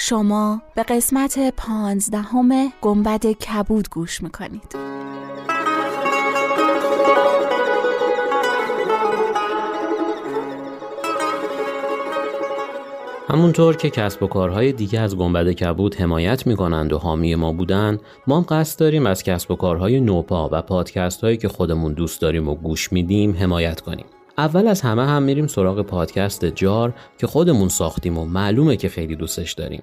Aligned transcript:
شما 0.00 0.62
به 0.74 0.82
قسمت 0.82 1.54
پانزدهم 1.56 2.72
گنبد 2.80 3.26
کبود 3.26 3.88
گوش 3.90 4.22
می‌کنید. 4.22 4.76
همونطور 13.28 13.76
که 13.76 13.90
کسب 13.90 14.22
و 14.22 14.26
کارهای 14.26 14.72
دیگه 14.72 15.00
از 15.00 15.16
گنبد 15.16 15.50
کبود 15.50 15.94
حمایت 15.94 16.46
می‌کنند 16.46 16.92
و 16.92 16.98
حامی 16.98 17.34
ما 17.34 17.52
بودن 17.52 17.98
ما 18.26 18.36
هم 18.36 18.46
قصد 18.48 18.80
داریم 18.80 19.06
از 19.06 19.22
کسب 19.22 19.50
و 19.50 19.56
کارهای 19.56 20.00
نوپا 20.00 20.48
و 20.52 20.62
پادکست 20.62 21.24
هایی 21.24 21.36
که 21.36 21.48
خودمون 21.48 21.92
دوست 21.92 22.20
داریم 22.20 22.48
و 22.48 22.54
گوش 22.54 22.92
میدیم 22.92 23.36
حمایت 23.40 23.80
کنیم. 23.80 24.06
اول 24.38 24.68
از 24.68 24.80
همه 24.80 25.06
هم 25.06 25.22
میریم 25.22 25.46
سراغ 25.46 25.82
پادکست 25.82 26.44
جار 26.44 26.94
که 27.18 27.26
خودمون 27.26 27.68
ساختیم 27.68 28.18
و 28.18 28.24
معلومه 28.24 28.76
که 28.76 28.88
خیلی 28.88 29.16
دوستش 29.16 29.52
داریم. 29.52 29.82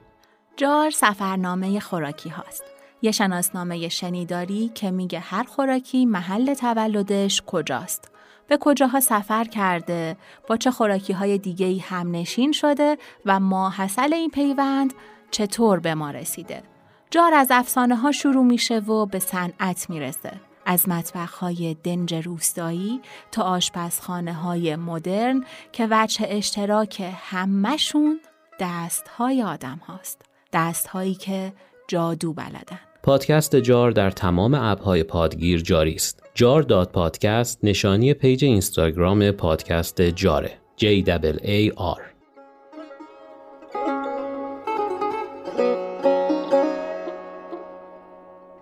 جار 0.57 0.89
سفرنامه 0.89 1.79
خوراکی 1.79 2.29
هاست 2.29 2.63
یه 3.01 3.11
شناسنامه 3.11 3.89
شنیداری 3.89 4.71
که 4.75 4.91
میگه 4.91 5.19
هر 5.19 5.43
خوراکی 5.43 6.05
محل 6.05 6.53
تولدش 6.53 7.41
کجاست 7.47 8.11
به 8.47 8.57
کجاها 8.57 8.99
سفر 8.99 9.43
کرده، 9.43 10.17
با 10.47 10.57
چه 10.57 10.71
خوراکی 10.71 11.13
های 11.13 11.37
دیگه 11.37 11.65
ای 11.65 11.79
هم 11.79 12.11
نشین 12.11 12.51
شده 12.51 12.97
و 13.25 13.39
ما 13.39 13.69
حاصل 13.69 14.13
این 14.13 14.29
پیوند 14.29 14.93
چطور 15.31 15.79
به 15.79 15.95
ما 15.95 16.11
رسیده. 16.11 16.63
جار 17.11 17.33
از 17.33 17.47
افسانه 17.51 17.95
ها 17.95 18.11
شروع 18.11 18.43
میشه 18.43 18.79
و 18.79 19.05
به 19.05 19.19
صنعت 19.19 19.89
می‌رسه. 19.89 20.31
از 20.65 20.89
مطبخ 20.89 21.33
های 21.33 21.73
دنج 21.83 22.13
روستایی 22.13 23.01
تا 23.31 23.43
آشپزخانه 23.43 24.33
های 24.33 24.75
مدرن 24.75 25.43
که 25.71 25.87
وجه 25.91 26.25
اشتراک 26.29 27.13
همهشون 27.15 28.19
دست 28.59 29.07
های 29.07 29.43
آدم 29.43 29.81
هاست. 29.87 30.34
دست 30.55 30.87
هایی 30.87 31.13
که 31.13 31.53
جادو 31.87 32.33
بلدن. 32.33 32.79
پادکست 33.03 33.55
جار 33.55 33.91
در 33.91 34.11
تمام 34.11 34.53
اپهای 34.53 35.03
پادگیر 35.03 35.61
جاری 35.61 35.93
است. 35.93 36.23
جار 36.33 36.61
dot 36.61 36.91
podcast 36.91 37.59
نشانی 37.63 38.13
پیج 38.13 38.45
اینستاگرام 38.45 39.31
پادکست 39.31 40.01
جاره 40.01 40.57
J 40.81 40.85
A 40.85 41.71
R 41.77 42.01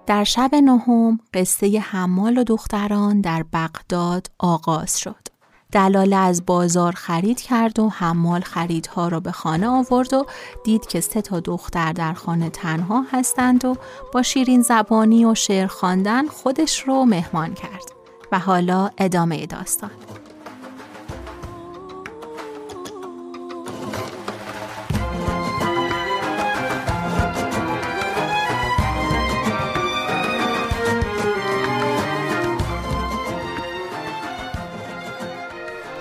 در 0.05 0.23
شب 0.23 0.49
نهم 0.63 1.19
قصه 1.33 1.79
حمال 1.79 2.37
و 2.37 2.43
دختران 2.43 3.21
در 3.21 3.45
بغداد 3.53 4.27
آغاز 4.39 4.99
شد. 4.99 5.32
دلاله 5.73 6.15
از 6.15 6.45
بازار 6.45 6.91
خرید 6.91 7.41
کرد 7.41 7.79
و 7.79 7.89
حمال 7.89 8.41
خریدها 8.41 9.07
را 9.07 9.19
به 9.19 9.31
خانه 9.31 9.67
آورد 9.67 10.13
و 10.13 10.25
دید 10.63 10.85
که 10.85 11.01
سه 11.01 11.21
تا 11.21 11.39
دختر 11.39 11.93
در 11.93 12.13
خانه 12.13 12.49
تنها 12.49 13.05
هستند 13.11 13.65
و 13.65 13.75
با 14.13 14.21
شیرین 14.21 14.61
زبانی 14.61 15.25
و 15.25 15.35
شعر 15.35 15.67
خواندن 15.67 16.27
خودش 16.27 16.79
رو 16.79 17.05
مهمان 17.05 17.53
کرد 17.53 17.91
و 18.31 18.39
حالا 18.39 18.89
ادامه 18.97 19.45
داستان. 19.45 19.91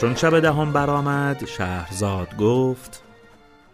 چون 0.02 0.14
شب 0.14 0.40
دهم 0.40 0.72
برآمد 0.72 1.44
شهرزاد 1.44 2.36
گفت 2.36 3.02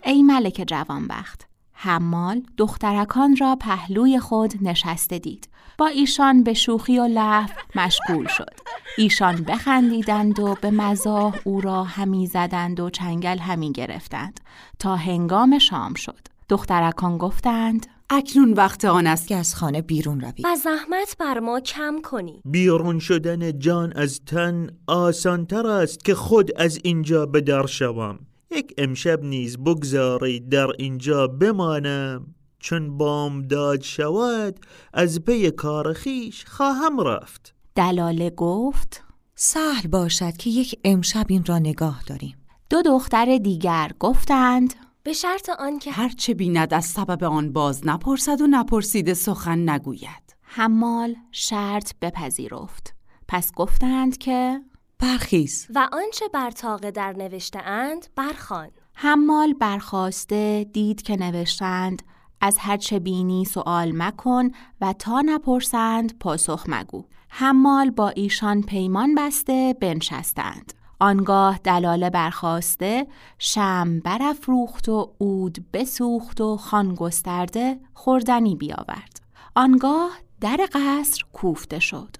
ای 0.04 0.22
ملک 0.22 0.64
جوانبخت 0.66 1.48
حمال 1.72 2.42
دخترکان 2.56 3.36
را 3.36 3.56
پهلوی 3.60 4.18
خود 4.18 4.54
نشسته 4.62 5.18
دید. 5.18 5.48
با 5.78 5.86
ایشان 5.86 6.42
به 6.42 6.54
شوخی 6.54 6.98
و 6.98 7.04
لحف 7.04 7.52
مشغول 7.74 8.26
شد. 8.26 8.54
ایشان 8.98 9.36
بخندیدند 9.36 10.40
و 10.40 10.56
به 10.60 10.70
مزاح 10.70 11.34
او 11.44 11.60
را 11.60 11.84
همی 11.84 12.26
زدند 12.26 12.80
و 12.80 12.90
چنگل 12.90 13.38
همی 13.38 13.72
گرفتند. 13.72 14.40
تا 14.78 14.96
هنگام 14.96 15.58
شام 15.58 15.94
شد. 15.94 16.28
دخترکان 16.48 17.18
گفتند 17.18 17.86
اکنون 18.10 18.52
وقت 18.52 18.84
آن 18.84 19.06
است 19.06 19.28
که 19.28 19.36
از 19.36 19.54
خانه 19.54 19.82
بیرون 19.82 20.20
روی 20.20 20.42
و 20.44 20.56
زحمت 20.64 21.16
بر 21.18 21.38
ما 21.38 21.60
کم 21.60 22.00
کنی. 22.02 22.42
بیرون 22.44 22.98
شدن 22.98 23.58
جان 23.58 23.92
از 23.92 24.20
تن 24.26 24.70
آسانتر 24.86 25.66
است 25.66 26.04
که 26.04 26.14
خود 26.14 26.50
از 26.56 26.78
اینجا 26.84 27.26
به 27.26 27.40
در 27.40 27.66
شوم. 27.66 28.18
یک 28.50 28.74
امشب 28.78 29.22
نیز 29.22 29.58
بگذاری 29.58 30.40
در 30.40 30.66
اینجا 30.78 31.26
بمانم. 31.26 32.34
چون 32.58 32.98
بامداد 32.98 33.82
شود 33.82 34.60
از 34.92 35.24
پی 35.24 35.50
کار 35.50 35.92
خیش 35.92 36.44
خواهم 36.44 37.00
رفت. 37.00 37.54
دلاله 37.74 38.30
گفت 38.30 39.04
سهل 39.34 39.88
باشد 39.88 40.36
که 40.36 40.50
یک 40.50 40.78
امشب 40.84 41.26
این 41.28 41.44
را 41.44 41.58
نگاه 41.58 42.02
داریم. 42.06 42.36
دو 42.70 42.82
دختر 42.82 43.38
دیگر 43.38 43.90
گفتند 43.98 44.74
به 45.02 45.12
شرط 45.12 45.48
آنکه 45.48 45.92
هرچه 45.92 46.34
بیند 46.34 46.74
از 46.74 46.84
سبب 46.84 47.24
آن 47.24 47.52
باز 47.52 47.86
نپرسد 47.86 48.40
و 48.40 48.46
نپرسیده 48.46 49.14
سخن 49.14 49.68
نگوید. 49.68 50.36
حمال 50.42 51.16
شرط 51.32 51.92
بپذیرفت. 52.02 52.94
پس 53.28 53.52
گفتند 53.52 54.18
که 54.18 54.60
برخیز. 54.98 55.66
و 55.74 55.88
آنچه 55.92 56.28
بر 56.28 56.50
تاقه 56.50 56.90
در 56.90 57.12
نوشته 57.12 57.58
اند 57.58 58.06
برخان 58.16 58.70
حمال 58.94 59.52
برخواسته 59.52 60.66
دید 60.72 61.02
که 61.02 61.16
نوشتند 61.16 62.02
از 62.40 62.58
هرچه 62.58 62.98
بینی 62.98 63.44
سوال 63.44 63.92
مکن 63.94 64.50
و 64.80 64.92
تا 64.92 65.20
نپرسند 65.20 66.18
پاسخ 66.18 66.64
مگو. 66.68 67.04
حمال 67.28 67.90
با 67.90 68.08
ایشان 68.08 68.62
پیمان 68.62 69.14
بسته 69.14 69.74
بنشستند. 69.80 70.72
آنگاه 71.00 71.58
دلاله 71.64 72.10
برخواسته 72.10 73.06
شم 73.38 74.00
برافروخت 74.00 74.88
و 74.88 75.12
اود 75.18 75.64
بسوخت 75.72 76.40
و 76.40 76.56
خان 76.56 76.94
گسترده 76.94 77.80
خوردنی 77.94 78.56
بیاورد. 78.56 79.20
آنگاه 79.54 80.10
در 80.40 80.68
قصر 80.72 81.22
کوفته 81.32 81.78
شد. 81.78 82.16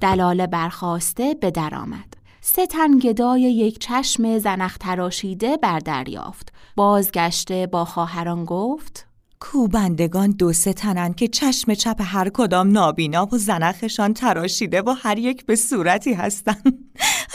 دلاله 0.00 0.46
برخواسته 0.46 1.34
به 1.34 1.50
در 1.50 1.74
آمد. 1.74 2.14
سه 2.40 2.66
تن 2.66 2.98
گدای 2.98 3.40
یک 3.40 3.78
چشم 3.78 4.38
زنخ 4.38 4.78
تراشیده 4.78 5.56
بر 5.56 5.78
دریافت 5.78 6.52
بازگشته 6.76 7.66
با 7.66 7.84
خواهران 7.84 8.44
گفت 8.44 9.06
کوبندگان 9.40 10.30
دو 10.30 10.52
سه 10.52 10.72
تنن 10.72 11.12
که 11.12 11.28
چشم 11.28 11.74
چپ 11.74 11.96
هر 12.00 12.28
کدام 12.28 12.70
نابینا 12.70 13.28
و 13.32 13.38
زنخشان 13.38 14.14
تراشیده 14.14 14.82
و 14.82 14.94
هر 15.02 15.18
یک 15.18 15.46
به 15.46 15.56
صورتی 15.56 16.12
هستند. 16.12 16.89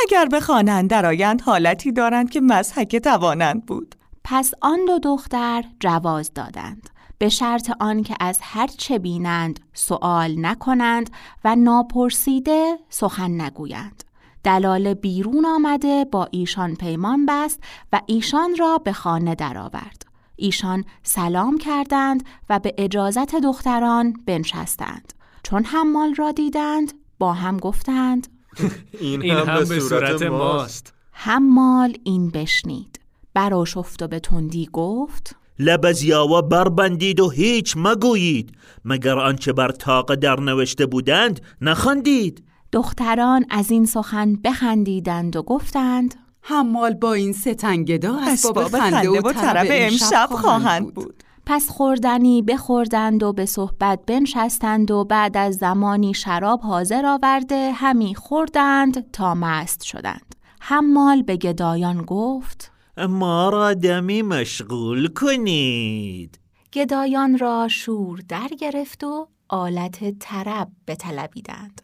اگر 0.06 0.40
خانه 0.40 0.84
درآیند 0.84 1.42
حالتی 1.42 1.92
دارند 1.92 2.30
که 2.30 2.42
مزحک 2.42 2.96
توانند 2.96 3.66
بود. 3.66 3.96
پس 4.24 4.52
آن 4.62 4.80
دو 4.88 5.00
دختر 5.00 5.64
جواز 5.80 6.34
دادند. 6.34 6.90
به 7.18 7.30
شرط 7.30 7.72
آنکه 7.80 8.16
از 8.20 8.40
هر 8.42 8.68
چه 8.68 9.00
بینند 9.00 9.60
سوال 9.74 10.46
نکنند 10.46 11.10
و 11.46 11.56
ناپرسیده 11.56 12.78
سخن 12.90 13.42
نگویند. 13.42 14.04
دلال 14.44 14.94
بیرون 14.94 15.46
آمده 15.46 16.06
با 16.06 16.28
ایشان 16.32 16.76
پیمان 16.76 17.26
بست 17.26 17.64
و 17.94 18.02
ایشان 18.06 18.56
را 18.60 18.78
به 18.78 18.94
خانه 18.94 19.36
درآورد. 19.36 20.06
ایشان 20.36 20.84
سلام 21.04 21.58
کردند 21.58 22.24
و 22.50 22.60
به 22.60 22.74
اجازت 22.78 23.36
دختران 23.36 24.14
بنشستند. 24.26 25.14
چون 25.44 25.64
حمال 25.64 26.16
را 26.16 26.32
دیدند 26.32 26.94
با 27.20 27.34
هم 27.34 27.58
گفتند 27.58 28.35
این, 29.00 29.32
هم, 29.32 29.64
به 29.64 29.80
صورت 29.80 30.22
ماست. 30.22 30.94
حمال 31.12 31.94
این 32.04 32.30
بشنید. 32.30 33.00
براشفت 33.34 34.04
و 34.04 34.08
به 34.08 34.20
تندی 34.20 34.70
گفت 34.74 35.36
لب 35.60 35.86
از 35.86 36.04
یاوا 36.04 36.42
بربندید 36.42 37.20
و 37.20 37.30
هیچ 37.30 37.74
مگویید. 37.78 38.52
مگر 38.86 39.20
آنچه 39.20 39.54
بر 39.54 39.72
تاق 39.72 40.16
در 40.16 40.40
نوشته 40.40 40.86
بودند 40.86 41.42
نخواندید 41.62 42.44
دختران 42.72 43.46
از 43.50 43.72
این 43.72 43.86
سخن 43.86 44.36
بخندیدند 44.36 45.36
و 45.36 45.44
گفتند 45.44 46.16
حمال 46.42 46.94
با 46.94 47.14
این 47.14 47.34
ستنگدا 47.34 48.20
اسباب 48.28 48.68
خنده 48.68 49.10
و 49.10 49.34
طرب 49.34 49.68
امشب 49.70 50.30
خواهند 50.32 50.94
بود. 50.94 51.24
پس 51.46 51.70
خوردنی 51.70 52.42
بخوردند 52.42 53.24
و 53.24 53.34
به 53.34 53.46
صحبت 53.46 54.00
بنشستند 54.08 54.92
و 54.92 55.04
بعد 55.04 55.38
از 55.38 55.56
زمانی 55.56 56.14
شراب 56.14 56.60
حاضر 56.62 57.06
آورده 57.06 57.72
همی 57.72 58.16
خوردند 58.16 59.12
تا 59.12 59.36
مست 59.36 59.84
شدند. 59.84 60.36
حمال 60.62 61.22
به 61.22 61.38
گدایان 61.38 62.02
گفت 62.02 62.72
ما 63.10 63.50
را 63.50 63.74
دمی 63.74 64.22
مشغول 64.22 65.08
کنید. 65.08 66.40
گدایان 66.74 67.38
را 67.38 67.68
شور 67.68 68.20
در 68.30 68.48
گرفت 68.60 69.04
و 69.04 69.28
آلت 69.50 70.20
طرب 70.20 70.68
بطلبیدند. 70.88 71.82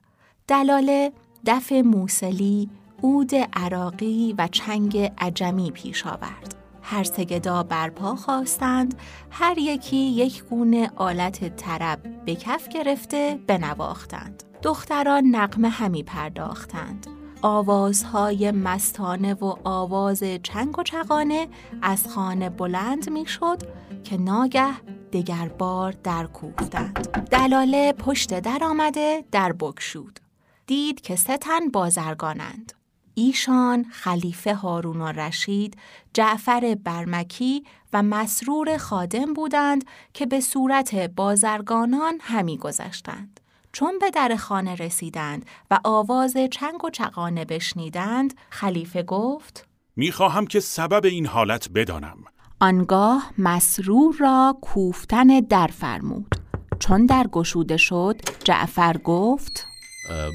دلاله 0.48 1.12
دف 1.46 1.72
موسلی 1.72 2.70
عود 3.04 3.32
عراقی 3.54 4.36
و 4.38 4.48
چنگ 4.48 5.12
عجمی 5.18 5.72
پیش 5.72 6.08
آورد. 6.08 6.61
هر 6.82 7.04
سگدا 7.04 7.64
برپا 7.64 8.16
خواستند 8.16 9.00
هر 9.32 9.58
یکی 9.58 9.98
یک 9.98 10.44
گونه 10.44 10.92
آلت 10.96 11.56
طرب 11.56 12.26
به 12.26 12.36
کف 12.36 12.68
گرفته 12.68 13.40
بنواختند. 13.48 14.44
دختران 14.62 15.24
نقمه 15.26 15.70
همی 15.70 16.04
پرداختند. 16.04 17.08
آوازهای 17.42 18.52
مستانه 18.52 19.34
و 19.34 19.56
آواز 19.64 20.24
چنگ 20.44 20.80
و 20.80 20.84
چغانه 20.84 21.48
از 21.82 22.08
خانه 22.08 22.50
بلند 22.50 23.10
می‌شد 23.10 23.58
که 24.04 24.18
ناگه 24.18 24.74
دگر 25.14 25.48
بار 25.48 25.92
در 26.04 26.26
کوفتند. 26.26 27.28
دلاله 27.32 27.94
پشت 27.94 28.40
در 28.40 28.60
آمده 28.64 29.24
در 29.32 29.54
بکشود 29.54 30.20
دید 30.68 31.02
که 31.02 31.16
ستن 31.16 31.70
بازرگانند. 31.74 32.74
ایشان 33.14 33.86
خلیفه 33.92 34.54
هارون 34.54 35.02
و 35.02 35.08
رشید، 35.08 35.78
جعفر 36.14 36.78
برمکی 36.84 37.64
و 37.94 38.04
مسرور 38.04 38.78
خادم 38.78 39.34
بودند 39.34 39.84
که 40.14 40.26
به 40.26 40.40
صورت 40.40 40.96
بازرگانان 40.96 42.20
همی 42.22 42.58
گذشتند. 42.58 43.40
چون 43.74 44.00
به 44.00 44.10
در 44.10 44.36
خانه 44.36 44.76
رسیدند 44.76 45.46
و 45.72 45.80
آواز 45.84 46.38
چنگ 46.52 46.84
و 46.84 46.90
چقانه 46.90 47.46
بشنیدند، 47.46 48.34
خلیفه 48.50 49.04
گفت 49.04 49.68
می‌خواهم 49.96 50.46
که 50.46 50.60
سبب 50.60 51.06
این 51.06 51.26
حالت 51.26 51.70
بدانم. 51.70 52.18
آنگاه 52.60 53.32
مسرور 53.38 54.16
را 54.20 54.58
کوفتن 54.62 55.28
در 55.28 55.68
فرمود. 55.68 56.36
چون 56.80 57.06
در 57.06 57.28
گشوده 57.28 57.78
شد، 57.78 58.22
جعفر 58.44 58.98
گفت 58.98 59.68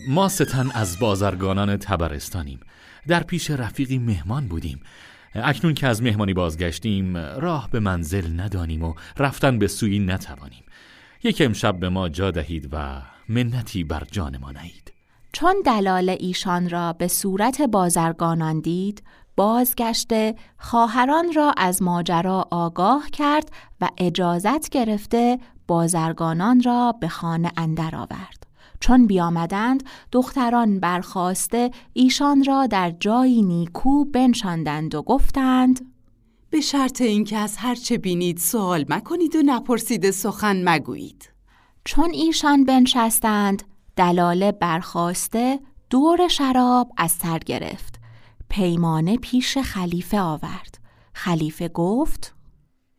ما 0.09 0.29
ستن 0.29 0.71
از 0.75 0.99
بازرگانان 0.99 1.77
تبرستانیم. 1.77 2.61
در 3.09 3.23
پیش 3.23 3.51
رفیقی 3.51 3.99
مهمان 3.99 4.49
بودیم. 4.49 4.81
اکنون 5.35 5.75
که 5.75 5.87
از 5.87 6.03
مهمانی 6.03 6.35
بازگشتیم 6.35 7.17
راه 7.17 7.71
به 7.71 7.81
منزل 7.81 8.41
ندانیم 8.41 8.83
و 8.83 8.95
رفتن 9.19 9.59
به 9.59 9.69
سوی 9.69 9.99
نتوانیم. 9.99 10.65
یک 11.23 11.43
امشب 11.45 11.81
به 11.81 11.89
ما 11.89 12.09
جا 12.09 12.31
دهید 12.31 12.69
و 12.73 13.03
منتی 13.29 13.85
بر 13.85 14.03
جان 14.11 14.37
ما 14.37 14.51
نهید. 14.51 14.93
چون 15.33 15.57
دلال 15.65 16.17
ایشان 16.21 16.69
را 16.71 16.93
به 16.93 17.09
صورت 17.09 17.63
بازرگانان 17.63 18.61
دید 18.61 19.03
بازگشته 19.37 20.35
خواهران 20.59 21.33
را 21.35 21.55
از 21.57 21.83
ماجرا 21.83 22.49
آگاه 22.51 23.11
کرد 23.13 23.51
و 23.81 23.89
اجازت 23.99 24.69
گرفته 24.69 25.39
بازرگانان 25.67 26.63
را 26.63 26.95
به 27.01 27.09
خانه 27.09 27.53
اندر 27.57 27.97
آورد. 27.97 28.36
چون 28.81 29.07
بیامدند 29.07 29.83
دختران 30.13 30.81
برخواسته 30.81 31.71
ایشان 31.93 32.45
را 32.45 32.67
در 32.67 32.91
جایی 32.91 33.43
نیکو 33.43 34.05
بنشاندند 34.05 34.95
و 34.95 35.03
گفتند 35.03 35.93
به 36.51 36.61
شرط 36.61 37.01
اینکه 37.01 37.37
از 37.37 37.57
هرچه 37.57 37.99
بینید 37.99 38.39
سوال 38.39 38.85
مکنید 38.89 39.37
و 39.37 39.43
نپرسید 39.45 40.11
سخن 40.11 40.69
مگویید. 40.69 41.33
چون 41.85 42.11
ایشان 42.11 42.65
بنشستند 42.65 43.63
دلاله 43.97 44.53
برخواسته 44.53 45.61
دور 45.91 46.29
شراب 46.29 46.93
از 46.97 47.13
سر 47.13 47.39
گرفت. 47.39 48.01
پیمانه 48.49 49.17
پیش 49.17 49.59
خلیفه 49.59 50.21
آورد. 50.21 50.79
خلیفه 51.13 51.69
گفت 51.69 52.35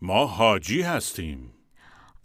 ما 0.01 0.25
حاجی 0.25 0.81
هستیم. 0.81 1.56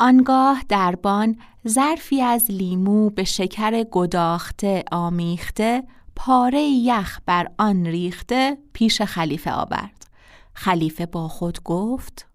آنگاه 0.02 0.64
دربان 0.68 1.36
ظرفی 1.68 2.22
از 2.22 2.50
لیمو 2.50 3.10
به 3.10 3.24
شکر 3.24 3.84
گداخته 3.90 4.84
آمیخته 4.92 5.82
پاره 6.16 6.60
یخ 6.62 7.18
بر 7.26 7.46
آن 7.58 7.86
ریخته 7.86 8.58
پیش 8.72 9.02
خلیفه 9.02 9.52
آورد. 9.52 10.06
خلیفه 10.54 11.06
با 11.06 11.28
خود 11.28 11.62
گفت 11.62 12.26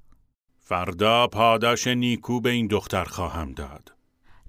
فردا 0.59 1.27
پاداش 1.27 1.87
نیکو 1.87 2.41
به 2.41 2.49
این 2.49 2.67
دختر 2.67 3.03
خواهم 3.03 3.51
داد. 3.51 3.93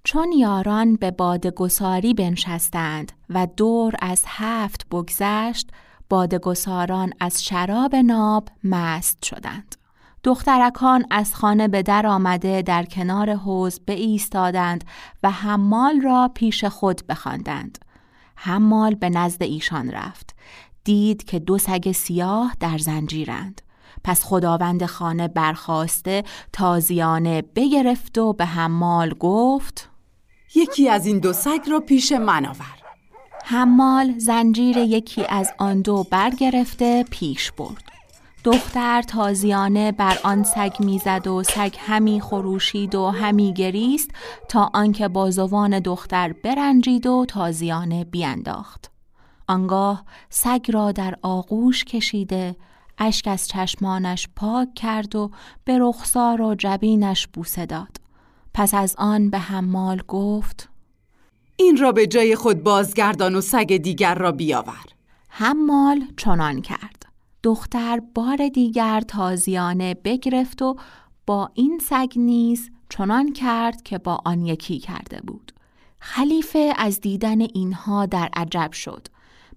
چون 0.05 0.33
یاران 0.33 0.97
به 0.97 1.11
بادگساری 1.11 2.15
بنشستند 2.15 3.13
و 3.31 3.47
دور 3.57 3.95
از 3.99 4.23
هفت 4.27 4.87
بگذشت 4.91 5.71
بادگساران 6.09 7.13
از 7.21 7.45
شراب 7.45 7.97
ناب 7.97 8.49
مست 8.65 9.25
شدند. 9.25 9.77
دخترکان 10.25 11.05
از 11.11 11.35
خانه 11.35 11.69
به 11.69 11.83
در 11.83 12.07
آمده 12.07 12.63
در 12.63 12.85
کنار 12.85 13.35
حوز 13.35 13.81
به 13.81 13.93
ایستادند 13.93 14.85
و 15.23 15.31
حمال 15.31 16.01
را 16.01 16.31
پیش 16.35 16.65
خود 16.65 17.07
بخواندند. 17.07 17.79
حمال 18.37 18.95
به 18.95 19.11
نزد 19.11 19.43
ایشان 19.43 19.91
رفت. 19.91 20.35
دید 20.85 21.25
که 21.25 21.39
دو 21.39 21.59
سگ 21.59 21.93
سیاه 21.93 22.57
در 22.61 22.79
زنجیرند. 22.79 23.63
پس 24.05 24.25
خداوند 24.25 24.87
خانه 24.87 25.29
برخواسته 25.29 26.25
تازیانه 26.53 27.43
بگرفت 27.43 28.19
و 28.19 28.33
به 28.33 28.45
حمال 28.45 29.15
گفت 29.15 29.89
یکی 30.55 30.89
از 30.89 31.07
این 31.07 31.19
دو 31.19 31.33
سگ 31.33 31.61
را 31.71 31.81
پیش 31.81 32.13
من 32.13 32.47
آور. 32.47 32.79
حمال 33.45 34.19
زنجیر 34.19 34.77
یکی 34.77 35.25
از 35.29 35.53
آن 35.59 35.81
دو 35.83 36.07
برگرفته 36.11 37.05
پیش 37.11 37.53
برد. 37.53 37.98
دختر 38.45 39.03
تازیانه 39.03 39.93
بر 39.93 40.19
آن 40.25 40.43
سگ 40.43 40.73
می‌زد 40.81 41.27
و 41.27 41.43
سگ 41.43 41.75
همی 41.79 42.21
خروشید 42.21 42.95
و 42.95 43.07
همی 43.07 43.55
گریست 43.55 44.11
تا 44.49 44.71
آنکه 44.75 45.09
بازوان 45.09 45.81
دختر 45.81 46.33
برنجید 46.33 47.07
و 47.07 47.25
تازیانه 47.29 48.05
بیانداخت 48.05 48.91
آنگاه 49.49 50.05
سگ 50.31 50.67
را 50.69 50.93
در 50.93 51.15
آغوش 51.23 51.85
کشیده 51.85 52.57
اشک 52.99 53.29
از 53.29 53.49
چشمانش 53.49 54.29
پاک 54.37 54.75
کرد 54.75 55.17
و 55.17 55.31
به 55.65 55.79
رخسار 55.81 56.43
و 56.43 56.55
جبینش 56.55 57.27
بوسه 57.27 57.67
داد. 57.67 57.97
پس 58.55 58.75
از 58.75 58.95
آن 58.99 59.31
به 59.31 59.39
حمال 59.39 60.03
گفت 60.09 60.69
این 61.57 61.77
را 61.77 61.93
به 61.93 62.07
جای 62.07 62.37
خود 62.37 62.63
بازگردان 62.63 63.35
و 63.35 63.41
سگ 63.41 63.77
دیگر 63.77 64.15
را 64.15 64.33
بیاور. 64.33 64.85
حمال 65.29 66.05
چنان 66.17 66.63
کرد. 66.63 66.98
دختر 67.43 68.01
بار 68.15 68.49
دیگر 68.49 69.01
تازیانه 69.01 69.95
بگرفت 69.95 70.63
و 70.63 70.77
با 71.27 71.51
این 71.55 71.81
سگ 71.83 72.13
نیز 72.17 72.71
چنان 72.89 73.33
کرد 73.33 73.83
که 73.83 73.99
با 73.99 74.21
آن 74.25 74.47
یکی 74.47 74.79
کرده 74.79 75.21
بود. 75.21 75.53
خلیفه 76.01 76.75
از 76.77 77.01
دیدن 77.01 77.41
اینها 77.41 78.07
در 78.07 78.29
عجب 78.37 78.73
شد. 78.73 79.07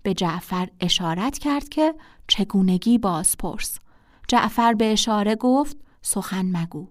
به 0.04 0.14
جعفر 0.14 0.70
اشارت 0.80 1.38
کرد 1.38 1.70
که 1.70 1.96
چگونگی 2.28 2.98
بازپرس. 2.98 3.80
جعفر 4.28 4.74
به 4.74 4.92
اشاره 4.92 5.36
گفت 5.36 5.78
سخن 6.02 6.58
مگو. 6.58 6.88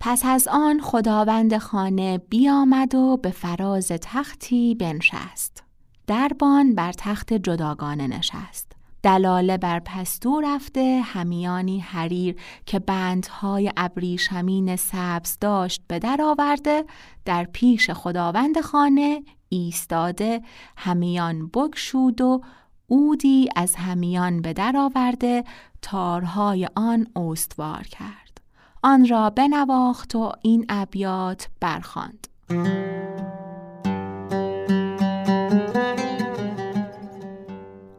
پس 0.00 0.22
از 0.24 0.48
آن 0.48 0.80
خداوند 0.80 1.58
خانه 1.58 2.18
بیامد 2.18 2.94
و 2.94 3.16
به 3.16 3.30
فراز 3.30 3.88
تختی 3.88 4.74
بنشست. 4.74 5.62
دربان 6.06 6.74
بر 6.74 6.92
تخت 6.92 7.32
جداگانه 7.32 8.06
نشست. 8.06 8.72
دلاله 9.04 9.56
بر 9.56 9.80
پستو 9.80 10.40
رفته 10.40 11.00
همیانی 11.04 11.80
حریر 11.80 12.36
که 12.66 12.78
بندهای 12.78 13.72
ابریشمین 13.76 14.76
سبز 14.76 15.38
داشت 15.40 15.82
به 15.88 15.98
در 15.98 16.20
آورده 16.22 16.84
در 17.24 17.44
پیش 17.44 17.90
خداوند 17.90 18.60
خانه 18.60 19.22
ایستاده 19.48 20.42
همیان 20.76 21.46
بگشود 21.46 22.20
و 22.20 22.40
اودی 22.86 23.48
از 23.56 23.74
همیان 23.76 24.42
به 24.42 24.52
در 24.52 24.76
آورده 24.76 25.44
تارهای 25.82 26.68
آن 26.74 27.06
استوار 27.16 27.82
کرد. 27.82 28.40
آن 28.82 29.08
را 29.08 29.30
بنواخت 29.30 30.14
و 30.14 30.32
این 30.42 30.66
ابیات 30.68 31.48
برخواند 31.60 32.28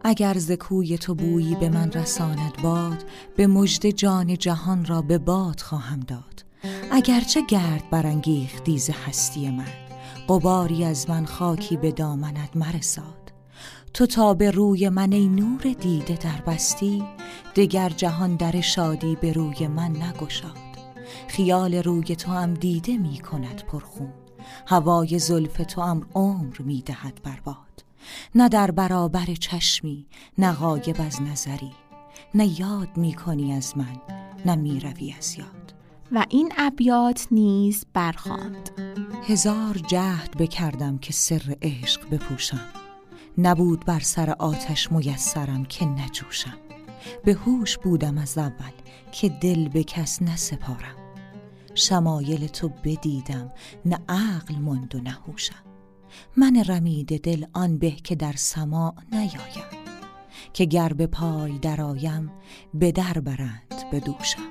اگر 0.08 0.38
ز 0.38 0.52
کوی 0.52 0.98
تو 0.98 1.16
بویی 1.16 1.56
به 1.56 1.70
من 1.70 1.92
رساند 1.92 2.62
باد 2.64 3.06
به 3.36 3.48
مژده 3.48 3.92
جان 3.92 4.38
جهان 4.38 4.86
را 4.86 5.02
به 5.02 5.18
باد 5.18 5.60
خواهم 5.60 6.00
داد. 6.00 6.46
اگرچه 6.92 7.42
گرد 7.42 7.90
برانگیخت 7.90 8.64
دیز 8.64 8.90
هستی 8.90 9.50
من 9.52 9.68
قباری 10.30 10.84
از 10.84 11.10
من 11.10 11.26
خاکی 11.26 11.78
به 11.78 11.92
دامنت 11.92 12.56
مرساد. 12.56 13.34
تو 13.94 14.06
تا 14.06 14.34
به 14.34 14.52
روی 14.52 14.90
من 14.90 15.12
ای 15.12 15.28
نور 15.28 15.62
دیده 15.80 16.16
در 16.16 16.42
بستی 16.48 17.04
دگر 17.56 17.90
جهان 17.90 18.36
در 18.36 18.62
شادی 18.62 19.16
به 19.16 19.34
روی 19.34 19.68
من 19.68 19.92
نگشاد. 19.92 20.58
خیال 21.28 21.76
روی 21.76 22.16
تو 22.16 22.32
هم 22.32 22.54
دیده 22.54 22.98
می 22.98 23.18
کند 23.18 23.64
پرخون 23.68 24.14
هوای 24.68 25.20
زلف 25.20 25.58
تو 25.58 25.82
هم 25.82 26.02
عمر 26.16 26.62
می 26.62 26.82
دهد 26.82 27.20
برباد. 27.24 27.66
نه 28.36 28.50
در 28.50 28.72
برابر 28.72 29.26
چشمی 29.26 30.08
نه 30.38 30.54
غایب 30.54 31.02
از 31.02 31.22
نظری. 31.22 31.72
نه 32.34 32.60
یاد 32.60 32.98
می 32.98 33.14
کنی 33.14 33.54
از 33.54 33.78
من 33.78 34.02
نه 34.46 34.56
می 34.56 34.80
روی 34.80 35.16
از 35.18 35.36
یاد. 35.40 35.74
و 36.12 36.26
این 36.30 36.54
ابیات 36.58 37.28
نیز 37.32 37.86
برخواند. 37.94 38.70
هزار 39.28 39.78
جهد 39.88 40.38
بکردم 40.38 40.98
که 40.98 41.14
سر 41.14 41.56
عشق 41.62 42.10
بپوشم. 42.10 42.68
نبود 43.38 43.86
بر 43.86 44.00
سر 44.00 44.30
آتش 44.30 44.92
میسرم 44.92 45.66
که 45.66 45.86
نجوشم. 45.86 46.58
به 47.24 47.34
هوش 47.34 47.78
بودم 47.78 48.18
از 48.18 48.38
اول 48.38 48.72
که 49.12 49.30
دل 49.30 49.68
به 49.68 49.84
کس 49.84 50.22
نسپارم. 50.22 50.96
شمایل 51.76 52.48
تو 52.48 52.70
بدیدم 52.84 53.52
نه 53.86 54.00
عقل 54.10 54.56
مند 54.56 54.96
و 54.96 55.00
نهوشم 55.00 55.64
من 56.38 56.64
رمید 56.64 57.22
دل 57.22 57.46
آن 57.54 57.78
به 57.78 57.92
که 57.92 58.16
در 58.16 58.34
سماع 58.34 58.94
نیایم 59.12 59.86
که 60.54 60.66
گر 60.66 60.94
به 60.94 61.08
پای 61.08 61.58
درایم 61.60 62.32
به 62.74 62.92
در 62.92 63.14
برند 63.14 63.84
بدوشم 63.92 64.42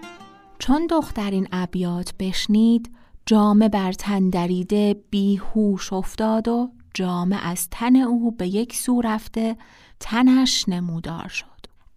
چون 0.58 0.86
دختر 0.86 1.30
این 1.30 1.48
ابیات 1.52 2.14
بشنید 2.18 2.90
جامه 3.26 3.68
بر 3.68 3.92
تن 3.92 4.30
دریده 4.30 4.96
بیهوش 5.10 5.92
افتاد 5.92 6.48
و 6.48 6.70
جامه 6.94 7.46
از 7.46 7.68
تن 7.70 7.96
او 7.96 8.30
به 8.30 8.48
یک 8.48 8.76
سو 8.76 9.00
رفته 9.00 9.56
تنش 10.00 10.68
نمودار 10.68 11.28
شد. 11.28 11.46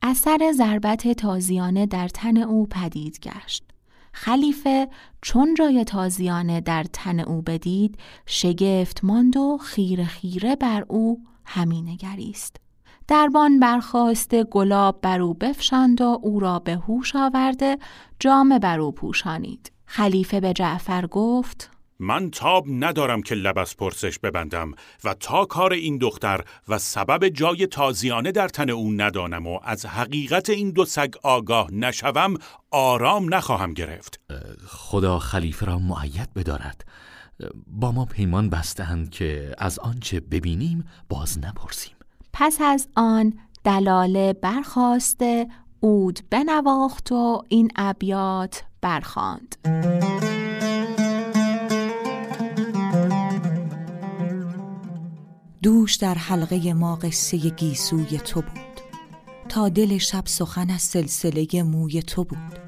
اثر 0.01 0.51
ضربت 0.55 1.11
تازیانه 1.11 1.85
در 1.85 2.07
تن 2.07 2.37
او 2.37 2.67
پدید 2.67 3.19
گشت. 3.19 3.63
خلیفه 4.19 4.87
چون 5.21 5.53
جای 5.53 5.83
تازیانه 5.83 6.61
در 6.61 6.83
تن 6.83 7.19
او 7.19 7.41
بدید 7.41 7.97
شگفت 8.25 9.03
ماند 9.03 9.37
و 9.37 9.57
خیره 9.57 10.05
خیره 10.05 10.55
بر 10.55 10.85
او 10.87 11.23
همین 11.45 11.89
نگریست. 11.89 12.55
دربان 13.07 13.59
برخواست 13.59 14.43
گلاب 14.43 15.01
بر 15.01 15.21
او 15.21 15.33
بفشاند 15.33 16.01
و 16.01 16.19
او 16.21 16.39
را 16.39 16.59
به 16.59 16.75
هوش 16.75 17.15
آورده 17.15 17.77
جام 18.19 18.59
بر 18.59 18.79
او 18.79 18.91
پوشانید. 18.91 19.71
خلیفه 19.85 20.39
به 20.39 20.53
جعفر 20.53 21.07
گفت 21.07 21.71
من 21.99 22.31
تاب 22.31 22.65
ندارم 22.69 23.21
که 23.21 23.35
لب 23.35 23.57
از 23.57 23.77
پرسش 23.77 24.19
ببندم 24.19 24.71
و 25.03 25.13
تا 25.13 25.45
کار 25.45 25.73
این 25.73 25.97
دختر 25.97 26.43
و 26.67 26.77
سبب 26.77 27.29
جای 27.29 27.67
تازیانه 27.67 28.31
در 28.31 28.47
تن 28.47 28.69
او 28.69 28.91
ندانم 28.91 29.47
و 29.47 29.59
از 29.63 29.85
حقیقت 29.85 30.49
این 30.49 30.71
دو 30.71 30.85
سگ 30.85 31.13
آگاه 31.23 31.73
نشوم 31.73 32.33
آرام 32.71 33.33
نخواهم 33.33 33.73
گرفت. 33.73 34.19
خدا 34.67 35.19
خلیفه 35.19 35.65
را 35.65 35.79
معید 35.79 36.33
بدارد. 36.33 36.85
با 37.67 37.91
ما 37.91 38.05
پیمان 38.05 38.49
بستند 38.49 39.09
که 39.09 39.55
از 39.57 39.79
آنچه 39.79 40.19
ببینیم 40.19 40.85
باز 41.09 41.39
نپرسیم. 41.39 41.95
پس 42.33 42.57
از 42.61 42.87
آن 42.95 43.33
دلاله 43.63 44.33
برخواسته 44.33 45.47
اود 45.79 46.19
بنواخت 46.29 47.11
و 47.11 47.43
این 47.49 47.71
ابیات 47.75 48.63
برخاند. 48.81 49.55
دوش 55.67 55.95
در 55.95 56.15
حلقه 56.15 56.73
ما 56.73 56.95
قصه 56.95 57.37
گیسوی 57.37 58.17
تو 58.17 58.41
بود. 58.41 58.81
تا 59.49 59.69
دل 59.69 59.97
شب 59.97 60.23
سخن 60.25 60.69
از 60.69 60.81
سلسله 60.81 61.63
موی 61.63 62.01
تو 62.01 62.23
بود. 62.23 62.59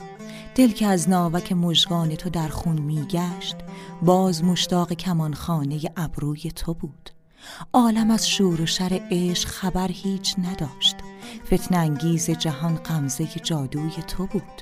دل 0.56 0.72
که 0.72 0.88
از 0.88 1.10
ناوک 1.10 1.52
مژگان 1.52 2.16
تو 2.16 2.30
در 2.30 2.48
خون 2.48 2.82
میگشت 2.82 3.56
باز 4.02 4.44
مشتاق 4.44 4.94
کمانخانه 4.94 5.80
ابروی 5.98 6.52
تو 6.52 6.74
بود. 6.74 7.10
عالم 7.74 8.12
از 8.12 8.30
شور 8.30 8.62
و 8.62 8.66
شر 8.66 9.02
عشق 9.12 9.50
خبر 9.50 9.88
هیچ 9.92 10.36
نداشت. 10.38 10.96
فتن 11.46 11.76
انگیز 11.76 12.30
جهان 12.30 12.76
قمزه 12.76 13.26
جادوی 13.26 13.92
تو 14.08 14.26
بود. 14.26 14.62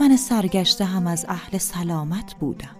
من 0.00 0.16
سرگشته 0.16 0.84
هم 0.84 1.06
از 1.06 1.26
اهل 1.28 1.58
سلامت 1.58 2.34
بودم. 2.34 2.76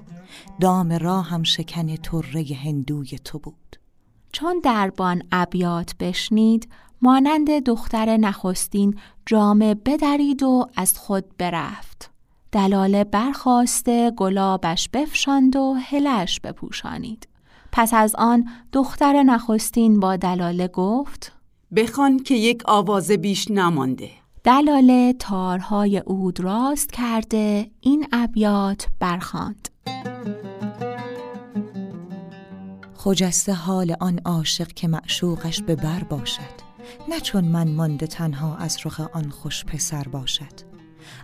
دام 0.61 0.93
راه 0.93 1.29
هم 1.29 1.43
شکن 1.43 1.97
طره 1.97 2.47
هندوی 2.65 3.19
تو 3.25 3.39
بود. 3.39 3.78
چون 4.33 4.61
دربان 4.65 5.23
ابیات 5.33 5.95
بشنید 6.01 6.69
مانند 7.03 7.51
دختر 7.51 8.17
نخستین 8.17 8.99
جامه 9.27 9.75
بدرید 9.75 10.43
و 10.43 10.67
از 10.77 10.99
خود 10.99 11.25
برفت. 11.39 12.11
دلاله 12.53 13.05
برخواسته 13.05 14.11
گلابش 14.11 14.89
بفشاند 14.89 15.57
و 15.57 15.75
هلش 15.75 16.41
بپوشانید. 16.41 17.29
پس 17.73 17.95
از 17.95 18.15
آن 18.15 18.49
دختر 18.73 19.23
نخستین 19.23 20.01
با 20.01 20.17
دلاله 20.17 20.69
گفت 20.69 21.33
بخوان 21.77 22.19
که 22.19 22.35
یک 22.35 22.63
آواز 22.65 23.11
بیش 23.11 23.51
نمانده. 23.51 24.11
دلاله 24.45 25.13
تارهای 25.13 25.99
اود 25.99 26.41
راست 26.41 26.93
کرده 26.93 27.71
این 27.81 28.07
ابیات 28.13 28.87
برخاند. 29.01 29.69
خجسته 33.01 33.53
حال 33.53 33.97
آن 34.01 34.19
عاشق 34.25 34.67
که 34.69 34.89
معشوقش 34.89 35.63
به 35.63 35.77
بر 35.77 36.05
باشد. 36.05 36.69
نه 37.09 37.21
چون 37.21 37.45
من 37.45 37.69
مانده 37.69 38.07
تنها 38.07 38.57
از 38.57 38.79
رخ 38.85 39.01
آن 39.01 39.31
خوش 39.31 39.65
پسر 39.65 40.03
باشد. 40.03 40.69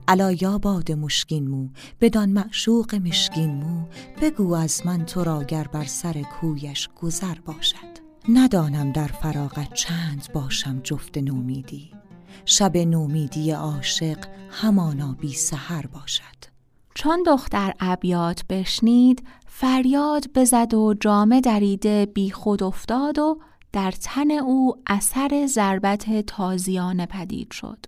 الا 0.09 0.33
یا 0.33 0.59
باد 0.59 0.93
مشکین 0.93 1.49
مو 1.49 1.69
بدان 2.01 2.29
معشوق 2.29 2.95
مشکین 2.95 3.51
مو 3.55 3.87
بگو 4.23 4.55
از 4.55 4.87
من 4.87 5.05
تو 5.05 5.25
را 5.25 5.45
گر 5.45 5.65
بر 5.65 5.85
سر 5.85 6.23
کویش 6.23 6.89
گذر 7.03 7.39
باشد. 7.47 7.95
ندانم 8.29 8.93
در 8.93 9.07
فراغت 9.09 9.75
چند 9.75 10.29
باشم 10.33 10.81
جفت 10.81 11.19
نومیدی. 11.19 11.91
شب 12.45 12.77
نومیدی 12.77 13.51
عاشق 13.51 14.19
همانا 14.51 15.13
بی 15.13 15.33
سحر 15.33 15.87
باشد. 15.87 16.55
چون 16.95 17.23
دختر 17.27 17.75
ابیات 17.81 18.45
بشنید 18.49 19.27
فریاد 19.57 20.25
بزد 20.35 20.75
و 20.75 20.95
جامه 21.01 21.41
دریده 21.41 22.07
بی 22.07 22.31
خود 22.31 22.63
افتاد 22.63 23.19
و 23.19 23.39
در 23.73 23.91
تن 23.91 24.31
او 24.31 24.77
اثر 24.87 25.47
ضربت 25.47 26.27
تازیانه 26.27 27.07
پدید 27.07 27.51
شد. 27.51 27.79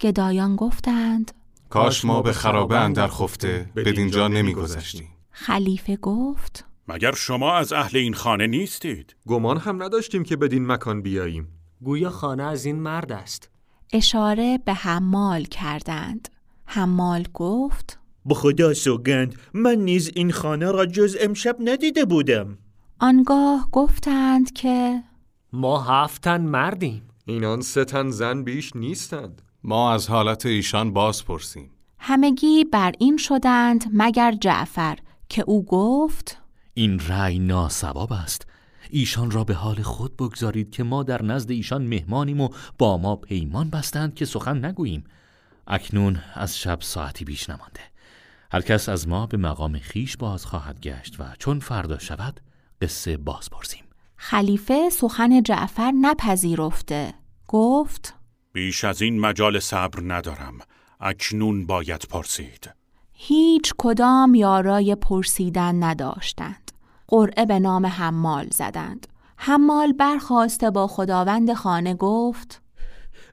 گدایان 0.00 0.56
گفتند 0.56 1.32
کاش 1.70 2.04
ما 2.04 2.22
به 2.22 2.32
خرابه 2.32 2.78
اندر 2.78 3.08
خفته 3.08 3.70
بدینجا 3.76 4.28
نمیگذشتیم. 4.28 5.08
خلیفه 5.30 5.96
گفت 5.96 6.64
مگر 6.88 7.12
شما 7.12 7.54
از 7.54 7.72
اهل 7.72 7.98
این 7.98 8.14
خانه 8.14 8.46
نیستید؟ 8.46 9.16
گمان 9.26 9.58
هم 9.58 9.82
نداشتیم 9.82 10.22
که 10.22 10.36
بدین 10.36 10.66
مکان 10.66 11.02
بیاییم. 11.02 11.48
گویا 11.84 12.10
خانه 12.10 12.42
از 12.42 12.64
این 12.64 12.76
مرد 12.76 13.12
است. 13.12 13.50
اشاره 13.92 14.58
به 14.64 14.72
حمال 14.74 15.44
کردند. 15.44 16.28
حمال 16.66 17.28
گفت 17.34 17.98
به 18.26 18.34
خدا 18.34 18.74
سوگند 18.74 19.34
من 19.54 19.74
نیز 19.74 20.10
این 20.14 20.32
خانه 20.32 20.70
را 20.70 20.86
جز 20.86 21.16
امشب 21.20 21.56
ندیده 21.60 22.04
بودم. 22.04 22.58
آنگاه 23.00 23.68
گفتند 23.72 24.52
که 24.52 25.02
ما 25.52 25.82
هفتن 25.82 26.40
مردیم. 26.40 27.02
اینان 27.26 27.60
ستن 27.60 28.10
زن 28.10 28.42
بیش 28.42 28.76
نیستند. 28.76 29.42
ما 29.64 29.92
از 29.92 30.08
حالت 30.10 30.46
ایشان 30.46 30.92
باز 30.92 31.24
پرسیم. 31.24 31.70
همگی 31.98 32.64
بر 32.64 32.92
این 32.98 33.16
شدند 33.16 33.84
مگر 33.92 34.32
جعفر 34.32 34.98
که 35.28 35.44
او 35.46 35.64
گفت 35.64 36.38
این 36.74 37.00
رأی 37.08 37.38
ناسواب 37.38 38.12
است. 38.12 38.46
ایشان 38.90 39.30
را 39.30 39.44
به 39.44 39.54
حال 39.54 39.82
خود 39.82 40.16
بگذارید 40.16 40.70
که 40.70 40.82
ما 40.82 41.02
در 41.02 41.22
نزد 41.22 41.50
ایشان 41.50 41.86
مهمانیم 41.86 42.40
و 42.40 42.48
با 42.78 42.98
ما 42.98 43.16
پیمان 43.16 43.70
بستند 43.70 44.14
که 44.14 44.24
سخن 44.24 44.64
نگوییم. 44.64 45.04
اکنون 45.66 46.18
از 46.34 46.58
شب 46.58 46.78
ساعتی 46.80 47.24
بیش 47.24 47.50
نمانده. 47.50 47.80
هر 48.54 48.60
کس 48.60 48.88
از 48.88 49.08
ما 49.08 49.26
به 49.26 49.36
مقام 49.36 49.78
خیش 49.78 50.16
باز 50.16 50.46
خواهد 50.46 50.80
گشت 50.80 51.20
و 51.20 51.24
چون 51.38 51.60
فردا 51.60 51.98
شود 51.98 52.40
قصه 52.82 53.16
باز 53.16 53.50
پرسیم. 53.50 53.84
خلیفه 54.16 54.90
سخن 54.90 55.42
جعفر 55.42 55.92
نپذیرفته. 56.00 57.14
گفت 57.48 58.14
بیش 58.52 58.84
از 58.84 59.02
این 59.02 59.20
مجال 59.20 59.58
صبر 59.58 60.00
ندارم. 60.14 60.58
اکنون 61.00 61.66
باید 61.66 62.06
پرسید. 62.10 62.70
هیچ 63.12 63.74
کدام 63.78 64.34
یارای 64.34 64.94
پرسیدن 64.94 65.82
نداشتند. 65.82 66.72
قرعه 67.08 67.46
به 67.46 67.58
نام 67.58 67.86
حمال 67.86 68.48
زدند. 68.50 69.06
حمال 69.36 69.92
برخواسته 69.92 70.70
با 70.70 70.86
خداوند 70.86 71.52
خانه 71.52 71.94
گفت 71.94 72.62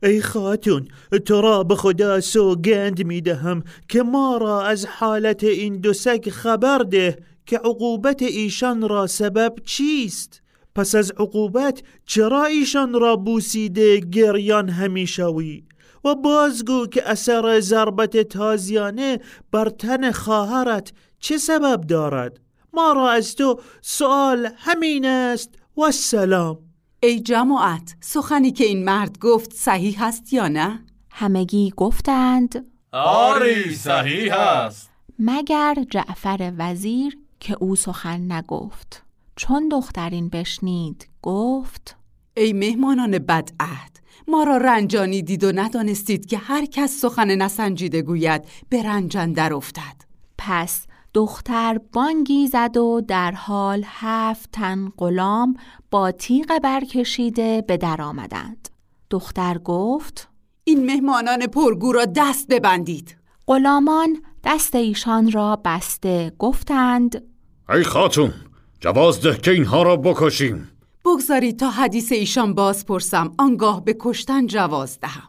ای 0.04 0.22
خاتون 0.22 0.88
تو 1.26 1.64
به 1.64 1.76
خدا 1.76 2.22
سوگند 2.22 3.06
می 3.06 3.22
دهم 3.22 3.64
که 3.90 4.04
ما 4.04 4.38
را 4.38 4.64
از 4.64 4.86
حالت 4.86 5.44
این 5.44 5.78
دو 5.78 5.94
سگ 5.94 6.30
خبر 6.30 6.78
ده 6.78 7.18
که 7.46 7.58
عقوبت 7.58 8.22
ایشان 8.22 8.90
را 8.90 9.08
سبب 9.08 9.56
چیست؟ 9.66 10.42
پس 10.76 10.96
از 10.96 11.12
عقوبت 11.12 11.84
چرا 12.06 12.46
ایشان 12.46 12.94
را 12.94 13.16
بوسیده 13.16 14.00
گریان 14.00 14.70
همیشوی 14.70 15.64
و 16.06 16.16
بازگو 16.16 16.88
که 16.88 17.10
اثر 17.10 17.60
ضربت 17.60 18.18
تازیانه 18.18 19.20
بر 19.52 19.70
تن 19.70 20.12
خواهرت 20.12 20.94
چه 21.20 21.38
سبب 21.38 21.82
دارد؟ 21.82 22.40
ما 22.74 22.94
را 22.94 23.10
از 23.10 23.36
تو 23.36 23.60
سوال 23.82 24.50
همین 24.58 25.06
است. 25.06 25.50
و 25.78 25.92
سلام. 25.92 26.71
ای 27.04 27.20
جماعت 27.20 27.96
سخنی 28.02 28.52
که 28.52 28.64
این 28.64 28.84
مرد 28.84 29.20
گفت 29.20 29.54
صحیح 29.54 30.04
است 30.04 30.34
یا 30.34 30.48
نه؟ 30.48 30.86
همگی 31.12 31.74
گفتند 31.78 32.66
آری 32.92 33.76
صحیح 33.76 34.34
است. 34.34 34.90
مگر 35.20 35.76
جعفر 35.90 36.54
وزیر 36.58 37.18
که 37.40 37.58
او 37.60 37.76
سخن 37.76 38.32
نگفت؟ 38.32 39.04
چون 39.36 39.70
دخترین 39.70 40.30
بشنید 40.30 41.08
گفت 41.22 41.96
ای 42.38 42.54
مهمانان 42.54 43.20
بدعهد 43.20 44.00
ما 44.28 44.44
را 44.44 44.58
رنجانی 44.58 45.22
دید 45.22 45.44
و 45.44 45.52
ندانستید 45.56 46.26
که 46.26 46.38
هر 46.38 46.66
کس 46.66 46.92
سخن 46.92 47.36
نسنجیده 47.36 48.02
گوید 48.02 48.44
به 48.70 48.84
رنجان 48.84 49.34
در 49.34 49.54
افتد. 49.54 49.96
پس 50.38 50.86
دختر 51.14 51.80
بانگی 51.94 52.48
زد 52.48 52.78
و 52.78 53.02
در 53.08 53.32
حال 53.32 53.84
هفت 53.88 54.50
تن 54.52 54.92
غلام 54.98 55.56
با 55.92 56.12
تیغ 56.12 56.60
برکشیده 56.64 57.64
به 57.68 57.78
در 57.78 58.02
آمدند. 58.02 58.70
دختر 59.10 59.58
گفت 59.58 60.30
این 60.64 60.86
مهمانان 60.86 61.48
پرگو 61.48 61.92
را 61.92 62.06
دست 62.06 62.48
ببندید. 62.48 63.18
غلامان 63.48 64.18
دست 64.44 64.76
ایشان 64.76 65.32
را 65.32 65.62
بسته 65.66 66.34
گفتند 66.40 67.24
ای 67.70 67.84
خاتون 67.84 68.34
جواز 68.80 69.22
ده 69.22 69.38
که 69.38 69.52
اینها 69.52 69.84
را 69.84 69.98
بکشیم. 69.98 70.70
بگذارید 71.06 71.60
تا 71.60 71.70
حدیث 71.70 72.12
ایشان 72.12 72.54
باز 72.54 72.86
پرسم 72.86 73.32
آنگاه 73.38 73.86
به 73.86 73.96
کشتن 74.00 74.48
جواز 74.48 75.00
دهم. 75.00 75.28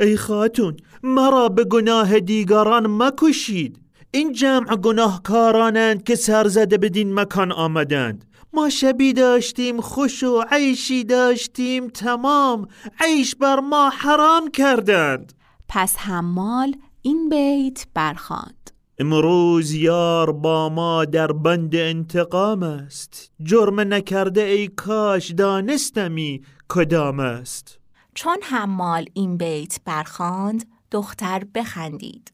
ای 0.00 0.16
خاتون 0.16 0.76
مرا 1.02 1.48
به 1.48 1.64
گناه 1.64 2.20
دیگران 2.20 2.86
مکشید. 3.02 3.83
این 4.14 4.32
جمع 4.32 4.76
گناهکارانند 4.76 6.02
که 6.02 6.14
سرزده 6.14 6.78
بدین 6.78 7.14
مکان 7.14 7.52
آمدند. 7.52 8.24
ما 8.52 8.68
شبی 8.68 9.12
داشتیم 9.12 9.80
خوش 9.80 10.22
و 10.22 10.44
عیشی 10.50 11.04
داشتیم 11.04 11.88
تمام 11.88 12.66
عیش 13.00 13.34
بر 13.34 13.60
ما 13.60 13.88
حرام 13.88 14.50
کردند. 14.50 15.32
پس 15.68 15.96
حمال 15.96 16.76
این 17.02 17.28
بیت 17.28 17.86
برخواند 17.94 18.70
امروز 18.98 19.72
یار 19.72 20.32
با 20.32 20.68
ما 20.68 21.04
در 21.04 21.32
بند 21.32 21.76
انتقام 21.76 22.62
است. 22.62 23.30
جرم 23.42 23.80
نکرده 23.80 24.42
ای 24.42 24.68
کاش 24.68 25.30
دانستمی 25.30 26.42
کدام 26.68 27.20
است. 27.20 27.78
چون 28.14 28.36
حمال 28.42 29.06
این 29.14 29.36
بیت 29.36 29.78
برخواند 29.84 30.64
دختر 30.90 31.42
بخندید. 31.54 32.33